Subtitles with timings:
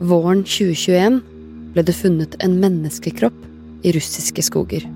[0.00, 1.18] Våren 2021
[1.74, 3.36] ble det funnet en menneskekropp
[3.84, 4.86] i russiske skoger.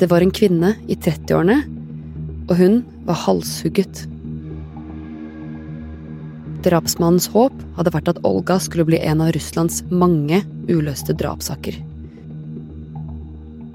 [0.00, 1.58] Det var en kvinne i 30-årene,
[2.48, 4.06] og hun var halshugget.
[6.64, 10.40] Drapsmannens håp hadde vært at Olga skulle bli en av Russlands mange
[10.72, 11.76] uløste drapssaker.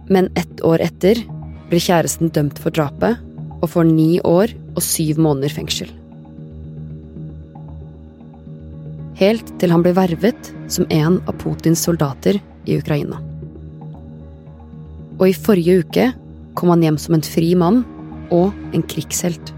[0.10, 1.22] Men ett år etter
[1.70, 3.22] blir kjæresten dømt for drapet
[3.62, 5.99] og får ni år og syv måneder fengsel.
[9.19, 13.19] Helt til han blir vervet som en av Putins soldater i Ukraina.
[15.19, 16.05] Og i forrige uke
[16.55, 17.82] kom han hjem som en fri mann
[18.32, 19.51] og en krigshelt.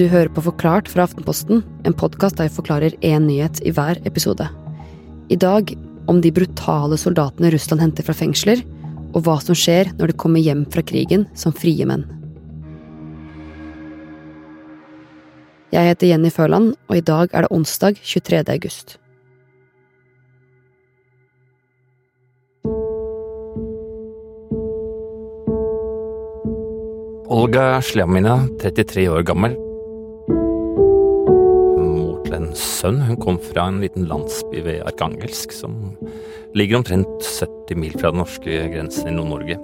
[0.00, 4.00] Du hører på Forklart fra Aftenposten, en podkast der jeg forklarer én nyhet i hver
[4.08, 4.48] episode.
[5.28, 5.74] I dag
[6.08, 8.64] om de brutale soldatene Russland henter fra fengsler,
[9.12, 12.06] og hva som skjer når de kommer hjem fra krigen som frie menn.
[15.72, 18.42] Jeg heter Jenny Førland, og i dag er det onsdag 23.
[18.52, 18.98] august.
[27.32, 29.56] Olga Sljamina, 33 år gammel.
[31.80, 33.00] Mor til en sønn.
[33.08, 35.96] Hun kom fra en liten landsby ved Arkangelsk, som
[36.52, 39.56] ligger omtrent 70 mil fra den norske grensen i Nord-Norge.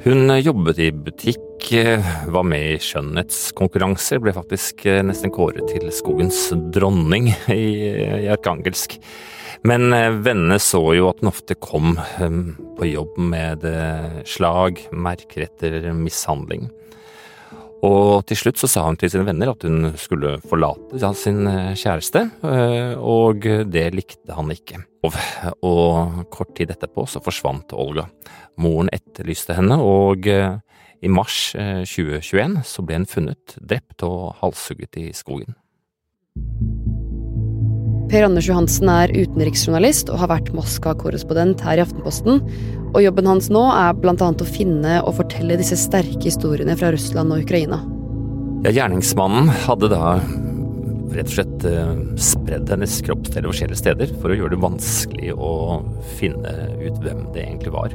[0.00, 1.46] Hun jobbet i butikk,
[2.32, 7.60] var med i skjønnhetskonkurranser, ble faktisk nesten kåret til skogens dronning i,
[8.24, 8.96] i Arkangelsk.
[9.66, 12.36] Men eh, vennene så jo at hun ofte kom eh,
[12.78, 16.70] på jobb med eh, slag, merker etter mishandling.
[17.86, 21.46] Og til slutt så sa hun til sine venner at hun skulle forlate sin
[21.80, 22.26] kjæreste,
[23.00, 24.82] og det likte han ikke.
[25.64, 28.04] Og kort tid etterpå så forsvant Olga.
[28.60, 35.08] Moren etterlyste henne, og i mars 2021 så ble hun funnet drept og halshugget i
[35.16, 35.56] skogen.
[38.10, 42.40] Per Anders Johansen er utenriksjournalist og har vært Moskva-korrespondent her i Aftenposten.
[42.90, 44.16] Og jobben hans nå er bl.a.
[44.18, 47.78] å finne og fortelle disse sterke historiene fra Russland og Ukraina.
[48.66, 50.16] Ja, Gjerningsmannen hadde da
[51.14, 55.54] rett og slett uh, spredd hennes kroppsdeler forskjellige steder for å gjøre det vanskelig å
[56.18, 57.94] finne ut hvem det egentlig var.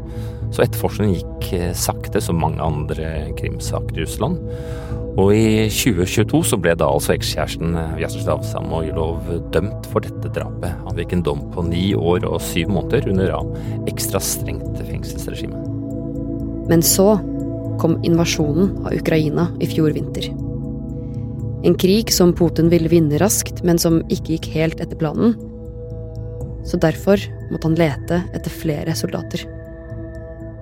[0.56, 4.40] Så etterforskningen gikk uh, sakte, som mange andre krimsaker i Russland.
[5.16, 10.76] Og i 2022 så ble da altså ekskjæresten eh, Vjatsjeslav Samoilov dømt for dette drapet.
[10.84, 13.54] Han fikk en dom på ni år og syv måneder under av
[13.88, 15.62] ekstra strengt fengselsregime.
[16.68, 17.14] Men så
[17.80, 20.28] kom invasjonen av Ukraina i fjor vinter.
[21.66, 25.34] En krig som Putin ville vinne raskt, men som ikke gikk helt etter planen.
[26.68, 27.22] Så derfor
[27.52, 29.48] måtte han lete etter flere soldater.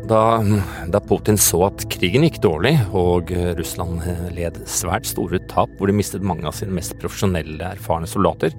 [0.04, 0.44] Da,
[0.92, 4.02] da, Putin så at krigen gikk dårlig og Russland
[4.36, 8.52] led svært store tap, hvor de mistet mange av sine mest profesjonelle, erfarne soldater,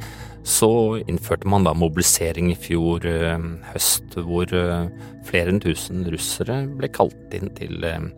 [0.45, 0.71] så
[1.05, 4.89] innførte man da mobilisering i fjor øh, høst, hvor øh,
[5.29, 8.11] flere enn tusen russere ble kalt inn til øh,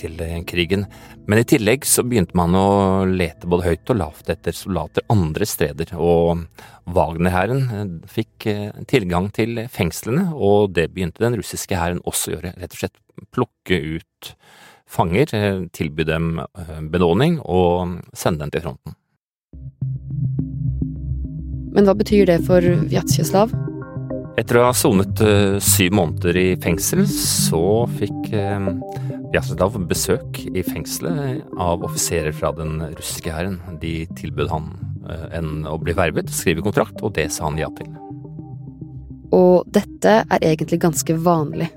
[0.00, 0.86] til eh, krigen.
[1.28, 5.48] Men i tillegg så begynte man å lete både høyt og lavt etter soldater andre
[5.48, 5.94] steder.
[6.00, 6.44] Og
[6.90, 12.36] Wagner-hæren eh, fikk eh, tilgang til fengslene, og det begynte den russiske hæren også å
[12.36, 12.54] gjøre.
[12.60, 12.98] Rett og slett
[13.34, 14.34] plukke ut
[14.90, 15.30] fanger,
[15.70, 16.40] tilby dem
[16.90, 18.96] benådning og sende dem til fronten.
[21.70, 23.54] Men hva betyr det for Vjatsjeslav?
[24.38, 25.20] Etter å ha sonet
[25.64, 28.30] syv måneder i fengsel, så fikk
[29.30, 33.60] Vjaseslav besøk i fengselet av offiserer fra den russiske hæren.
[33.82, 34.70] De tilbød han
[35.30, 37.92] enn en å bli vervet, skrive kontrakt, og det sa han ja til.
[39.34, 41.68] Og dette er egentlig ganske vanlig.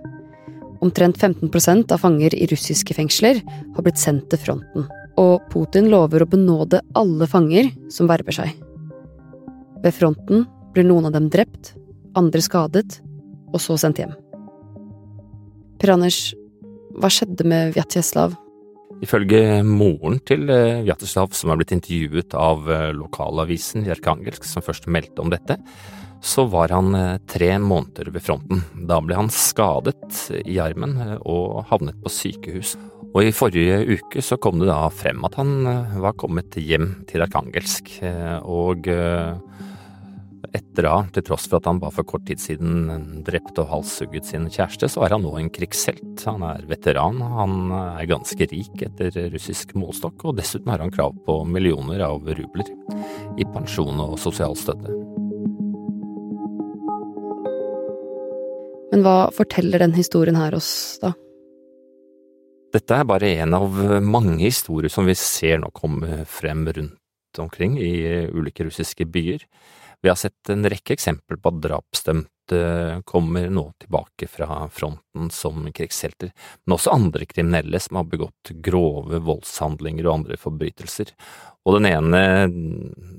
[0.82, 4.90] Omtrent 15% av fanger i russiske fengsler har blitt sendt til fronten.
[5.22, 8.50] Og Putin lover å benåde alle fanger som verver seg.
[9.86, 11.76] Ved fronten blir noen av dem drept,
[12.20, 13.00] andre skadet,
[13.54, 14.14] og så sendt hjem.
[15.82, 16.32] Per Anders,
[16.98, 18.38] hva skjedde med Vjatjeslav?
[19.04, 24.64] Ifølge moren til eh, Vjatjeslav, som er blitt intervjuet av eh, lokalavisen i Arkangelsk, som
[24.64, 25.58] først meldte om dette,
[26.24, 28.64] så var han eh, tre måneder ved fronten.
[28.88, 32.78] Da ble han skadet i armen og havnet på sykehus.
[33.14, 35.68] Og i forrige uke så kom det da frem at han
[36.02, 37.92] var kommet hjem til Arkangelsk,
[38.42, 38.88] og
[40.54, 44.28] etter da, til tross for at han bare for kort tid siden drepte og halshugget
[44.30, 46.24] sin kjæreste, så er han nå en krigshelt.
[46.30, 51.18] Han er veteran, han er ganske rik etter russisk målstokk, og dessuten har han krav
[51.26, 52.72] på millioner av rubler
[53.38, 54.94] i pensjon og sosial støtte.
[58.94, 61.16] Men hva forteller den historien her oss, da?
[62.74, 67.00] Dette er bare en av mange historier som vi ser nå komme frem rundt
[67.34, 69.44] rundt omkring i ulike russiske byer.
[70.04, 72.58] Vi har sett en rekke eksempler på at drapsdømte
[73.08, 76.34] kommer nå tilbake fra fronten som krigshelter,
[76.66, 81.14] men også andre kriminelle som har begått grove voldshandlinger og andre forbrytelser.
[81.64, 82.22] Og den ene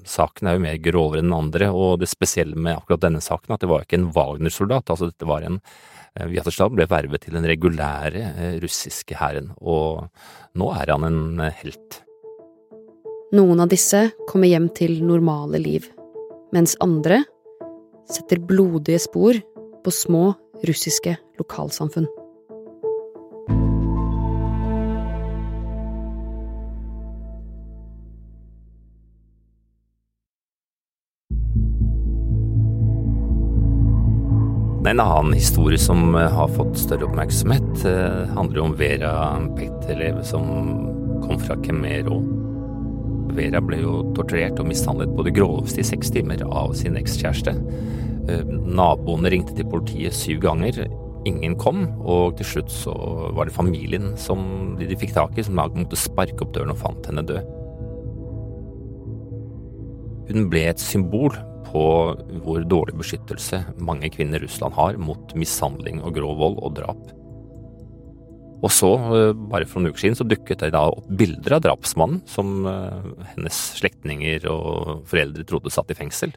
[0.04, 3.54] saken er jo mer grovere enn den andre, og det spesielle med akkurat denne saken,
[3.54, 7.24] er at det var ikke en Wagner-soldat, altså dette var en eh, Vyacheslav ble vervet
[7.24, 10.10] til den regulære eh, russiske hæren, og
[10.60, 12.02] nå er han en helt.
[13.32, 15.93] Noen av disse kommer hjem til normale liv
[16.54, 17.22] mens andre
[18.10, 19.38] setter blodige spor
[19.84, 20.26] på små
[20.64, 22.06] russiske lokalsamfunn.
[34.94, 40.44] En annen historie som har fått større oppmerksomhet, eh, handler om Vera Petterlev som
[41.24, 42.33] kom fra Khmer og
[43.34, 47.54] Vera ble jo torturert og mishandlet på det groveste i seks timer av sin ekskjæreste.
[48.30, 50.84] Eh, naboene ringte til politiet syv ganger.
[51.28, 52.92] Ingen kom, og til slutt så
[53.36, 57.08] var det familien som de fikk tak i, som måtte sparke opp døren og fant
[57.08, 57.50] henne død.
[60.30, 61.34] Hun ble et symbol
[61.68, 61.84] på
[62.44, 67.02] hvor dårlig beskyttelse mange kvinner i Russland har mot mishandling og grov vold og drap.
[68.64, 71.64] Og så, eh, bare for noen uker siden, så dukket det da opp bilder av
[71.66, 76.32] drapsmannen som eh, hennes slektninger og foreldre trodde satt i fengsel.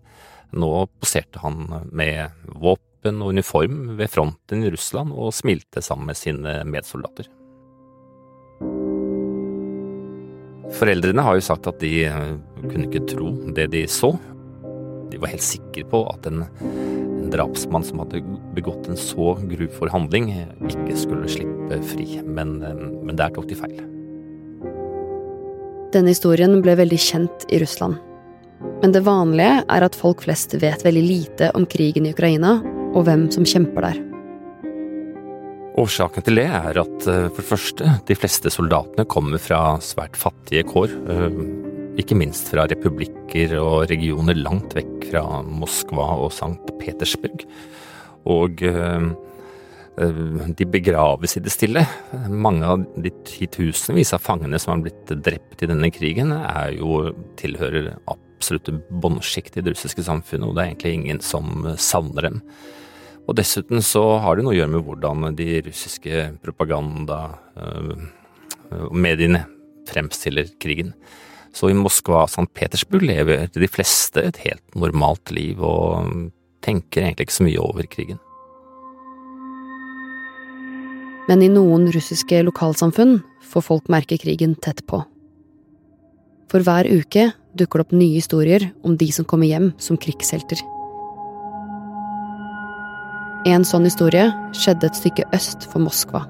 [0.52, 6.20] Nå poserte han med våpen og uniform ved fronten i Russland og smilte sammen med
[6.20, 7.32] sine medsoldater.
[10.76, 12.36] Foreldrene har jo sagt at de eh,
[12.68, 14.12] kunne ikke tro det de så.
[15.08, 16.44] De var helt sikre på at en
[17.28, 18.24] en drapsmann som hadde
[18.56, 20.32] begått en så grufull handling,
[20.64, 22.22] ikke skulle slippe fri.
[22.24, 23.78] Men, eh, men der tok de feil.
[25.92, 28.00] Denne historien ble veldig kjent i Russland.
[28.82, 32.58] Men det vanlige er at folk flest vet veldig lite om krigen i Ukraina,
[32.96, 34.04] og hvem som kjemper der.
[35.78, 40.18] Årsaken til det er at eh, for det første, de fleste soldatene kommer fra svært
[40.18, 40.96] fattige kår.
[41.98, 47.46] Eh, ikke minst fra republikker og regioner langt vekk fra Moskva og Sankt Petersburg.
[48.28, 49.14] Og øh,
[49.98, 51.86] de begraves i det stille.
[52.30, 57.14] Mange av de titusenvis av fangene som har blitt drept i denne krigen, er jo
[57.40, 62.42] tilhører absolutte båndsjikt i det russiske samfunnet, og det er egentlig ingen som savner dem.
[63.28, 67.40] Og dessuten så har det noe å gjøre med hvordan de russiske propaganda
[68.70, 69.42] og mediene
[69.90, 70.94] fremstiller krigen.
[71.56, 72.48] Så i Moskva og St.
[72.54, 76.32] Petersburg lever de fleste et helt normalt liv og
[76.66, 78.22] tenker egentlig ikke så mye over krigen.
[81.28, 83.20] Men i noen russiske lokalsamfunn
[83.52, 85.02] får folk merke krigen tett på.
[86.48, 87.30] For hver uke
[87.60, 90.62] dukker det opp nye historier om de som kommer hjem som krigshelter.
[93.48, 96.24] En sånn historie skjedde et stykke øst for Moskva.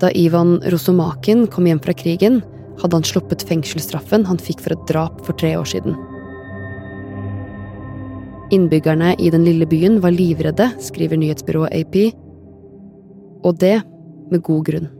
[0.00, 2.40] Da Ivan Rosomakin kom hjem fra krigen,
[2.80, 5.98] hadde han sluppet fengselsstraffen han fikk for et drap for tre år siden.
[8.52, 11.96] Innbyggerne i den lille byen var livredde, skriver nyhetsbyrået AP,
[13.42, 13.78] og det
[14.32, 14.90] med god grunn.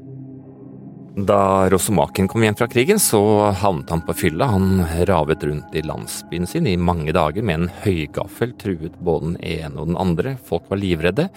[1.13, 3.21] Da Rosomaken kom hjem fra krigen, så
[3.61, 4.49] havnet han på fylla.
[4.55, 9.37] Han ravet rundt i landsbyen sin i mange dager med en høygaffel, truet både den
[9.45, 10.39] ene og den andre.
[10.49, 11.29] Folk var livredde,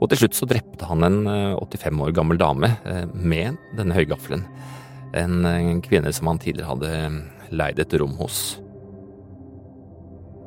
[0.00, 1.22] og til slutt så drepte han en
[1.60, 4.48] 85 eh, år gammel dame eh, med denne høygaffelen
[5.16, 8.58] en kvinne som han tidligere hadde leid et rom hos.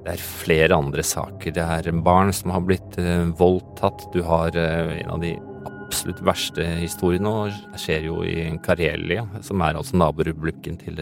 [0.04, 1.54] Det er flere andre saker.
[1.56, 4.10] Det er barn som har blitt uh, voldtatt.
[4.12, 5.34] Du har uh, en av de
[5.70, 11.00] absolutt verste historiene, og det skjer jo i Karelia, som er altså naborepublikken til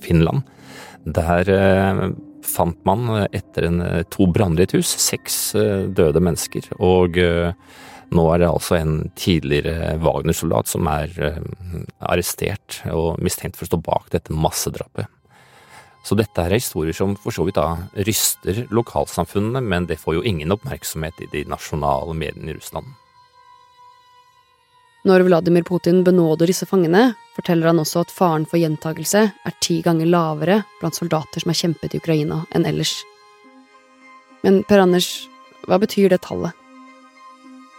[0.00, 0.46] Finland.
[1.02, 1.48] Der
[2.46, 3.80] fant man etter en,
[4.14, 5.40] to branner i et hus seks
[5.98, 6.68] døde mennesker.
[6.78, 7.18] og
[8.12, 11.40] nå er det altså en tidligere Wagner-soldat som er eh,
[12.04, 15.08] arrestert og mistenkt for å stå bak dette massedrapet.
[16.02, 20.24] Så dette er historier som for så vidt da ryster lokalsamfunnene, men det får jo
[20.26, 22.90] ingen oppmerksomhet i de nasjonale mediene i Russland.
[25.06, 29.80] Når Vladimir Putin benåder disse fangene, forteller han også at faren for gjentagelse er ti
[29.82, 33.00] ganger lavere blant soldater som har kjempet i Ukraina, enn ellers.
[34.46, 35.10] Men Per Anders,
[35.66, 36.61] hva betyr det tallet?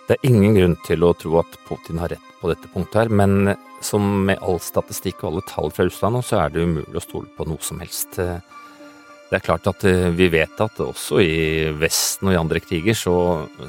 [0.08, 3.14] Det er ingen grunn til å tro at Putin har rett på dette punktet her,
[3.14, 7.04] men som med all statistikk og alle tall fra Russland, så er det umulig å
[7.04, 8.20] stole på noe som helst.
[8.20, 11.38] Det er klart at eh, vi vet at også i
[11.80, 13.16] Vesten og i andre kriger så,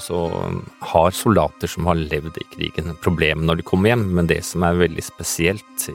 [0.02, 0.18] så
[0.90, 4.66] har soldater som har levd i krigen, problemer når de kommer hjem, men det som
[4.66, 5.86] er veldig spesielt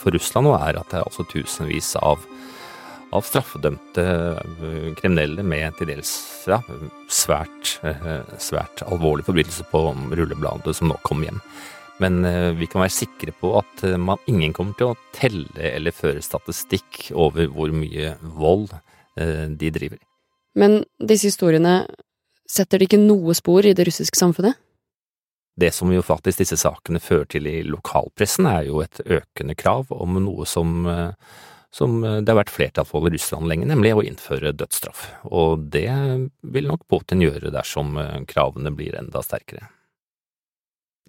[0.00, 2.22] for Russland nå, er at det er altså tusenvis av
[3.12, 4.04] av straffedømte
[4.98, 6.12] kriminelle med til dels
[6.48, 6.58] ja,
[7.12, 7.76] svært,
[8.40, 9.84] svært alvorlig forbrytelse på
[10.16, 11.40] rullebladet som nå kom hjem.
[12.02, 12.24] Men
[12.56, 17.12] vi kan være sikre på at man, ingen kommer til å telle eller føre statistikk
[17.12, 18.72] over hvor mye vold
[19.14, 20.00] de driver.
[20.58, 21.82] Men disse historiene,
[22.48, 24.58] setter de ikke noe spor i det russiske samfunnet?
[25.56, 29.90] Det som jo faktisk disse sakene fører til i lokalpressen, er jo et økende krav
[29.92, 31.12] om noe som, eh,
[31.72, 35.06] som det har vært flertall for i Russland lenge, nemlig å innføre dødsstraff.
[35.32, 35.88] Og det
[36.54, 39.70] vil nok Putin gjøre dersom eh, kravene blir enda sterkere.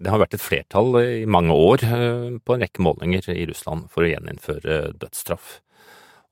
[0.00, 3.90] Det har vært et flertall i mange år eh, på en rekke målinger i Russland
[3.92, 5.58] for å gjeninnføre dødsstraff.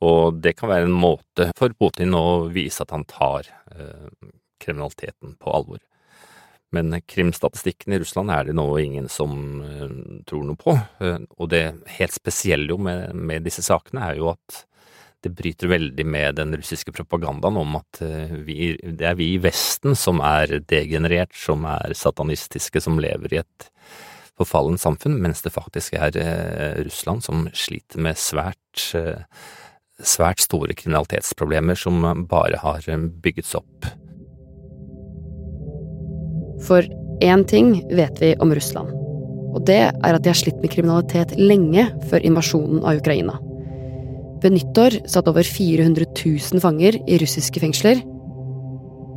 [0.03, 3.47] Og det kan være en måte for Putin å vise at han tar
[4.59, 5.79] kriminaliteten på alvor.
[6.73, 9.89] Men krimstatistikken i Russland er det nå ingen som uh,
[10.29, 10.73] tror noe på.
[11.03, 11.67] Uh, og det
[11.99, 14.63] helt spesielle med, med, disse sakene er jo at
[15.23, 19.43] det bryter veldig med den russiske propagandaen om at uh, vi, det er vi i
[19.45, 23.69] Vesten som er degenerert, som er satanistiske, som lever i et
[24.41, 26.17] forfallent samfunn, mens det faktisk er
[26.81, 28.87] Russland som sliter med svært,
[30.01, 32.89] svært store kriminalitetsproblemer som bare har
[33.23, 33.93] bygget seg opp
[36.67, 36.87] for
[37.23, 38.91] én ting vet vi om Russland,
[39.53, 43.39] og det er at de har slitt med kriminalitet lenge før invasjonen av Ukraina.
[44.43, 48.01] Ved nyttår satt over 400 000 fanger i russiske fengsler.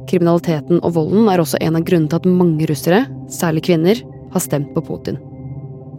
[0.06, 4.04] Kriminaliteten og volden er også en av grunnene til at mange russere, særlig kvinner,
[4.36, 5.18] har stemt på Putin.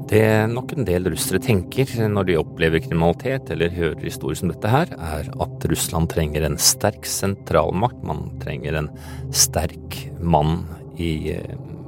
[0.06, 0.22] Det
[0.52, 4.92] nok en del russere tenker når de opplever kriminalitet eller hører historier som dette her,
[4.94, 7.98] er at Russland trenger en sterk sentralmakt.
[8.06, 8.90] Man trenger en
[9.34, 10.60] sterk mann
[10.98, 11.36] i,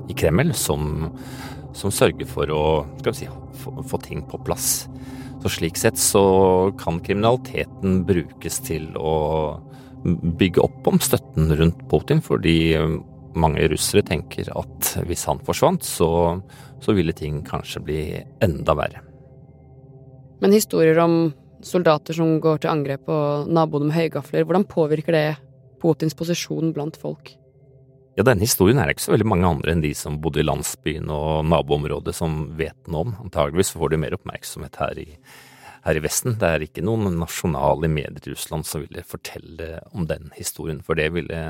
[0.08, 1.08] i Kreml som,
[1.76, 2.64] som, sørger for å
[3.14, 3.28] si,
[3.62, 4.86] få, få ting på plass.
[5.42, 6.22] Så slik sett så
[6.80, 9.14] kan kriminaliteten brukes til å
[10.38, 12.74] bygge opp om støtten rundt Putin, fordi
[13.38, 16.38] mange russere tenker at hvis han forsvant, så,
[16.82, 18.00] så ville ting kanskje bli
[18.44, 19.04] enda verre.
[20.42, 21.32] Men historier om
[21.64, 25.28] soldater som går til angrep og naboene med høygafler, hvordan påvirker det
[25.82, 27.34] Putins posisjon blant folk?
[28.18, 30.46] Ja, denne historien er det ikke så veldig mange andre enn de som bodde i
[30.46, 33.12] landsbyen og naboområdet som vet noe om.
[33.22, 35.04] Antageligvis får de mer oppmerksomhet her i,
[35.84, 36.34] her i Vesten.
[36.40, 40.98] Det er ikke noen nasjonale medier i Russland som ville fortelle om den historien, for
[40.98, 41.44] det ville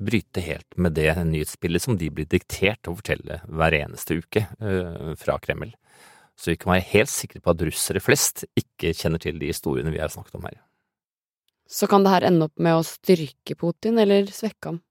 [0.00, 5.12] bryte helt med det nyhetsbildet som de blir diktert å fortelle hver eneste uke øh,
[5.20, 5.76] fra Kreml.
[6.32, 9.92] Så vi kan være helt sikre på at russere flest ikke kjenner til de historiene
[9.92, 10.62] vi har snakket om her.
[11.68, 14.84] Så kan det her ende opp med å styrke Putin eller svekke ham?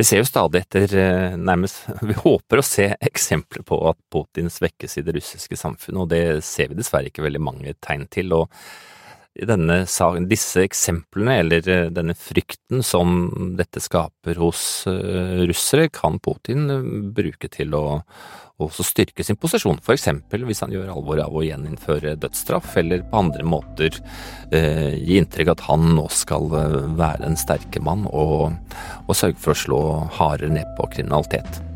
[0.00, 4.48] Vi ser jo stadig etter eh, nærmest Vi håper å se eksempler på at Putin
[4.48, 8.32] svekkes i det russiske samfunnet, og det ser vi dessverre ikke veldig mange tegn til.
[8.32, 8.48] og
[9.46, 9.84] denne,
[10.28, 16.66] disse eksemplene, eller eh, denne frykten som dette skaper hos uh, russere, kan Putin
[17.14, 18.00] bruke til å,
[18.60, 20.08] også styrke sin posisjon, f.eks.
[20.34, 23.96] hvis han gjør alvor av å gjeninnføre dødsstraff, eller på andre måter
[24.52, 28.58] eh, gi inntrykk at han nå skal eh, være en sterke mann og,
[29.06, 29.82] og sørge for å slå
[30.18, 31.69] hardere ned på kriminalitet.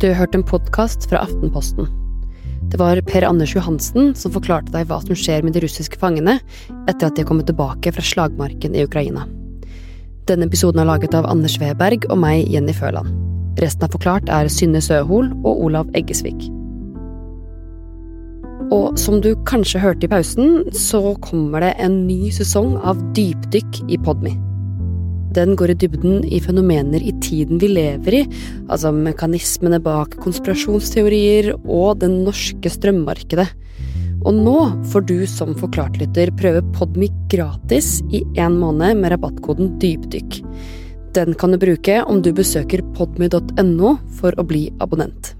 [0.00, 1.88] Du har hørt en podkast fra Aftenposten.
[2.70, 6.36] Det var Per Anders Johansen som forklarte deg hva som skjer med de russiske fangene
[6.86, 9.24] etter at de har kommet tilbake fra slagmarken i Ukraina.
[10.30, 13.10] Denne episoden er laget av Anders Weberg og meg, Jenny Føland.
[13.58, 16.46] Resten av Forklart er Synne Søhol og Olav Eggesvik.
[18.70, 23.82] Og som du kanskje hørte i pausen, så kommer det en ny sesong av Dypdykk
[23.90, 24.38] i Podmy.
[25.34, 28.24] Den går i dybden i fenomener i tiden vi lever i,
[28.72, 33.48] altså mekanismene bak konspirasjonsteorier og det norske strømmarkedet.
[34.26, 34.56] Og nå
[34.90, 40.42] får du som forklartlytter prøve Podmy gratis i én måned med rabattkoden DYPDYKK.
[41.14, 45.37] Den kan du bruke om du besøker podmy.no for å bli abonnent.